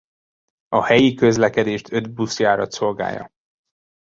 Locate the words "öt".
1.91-2.13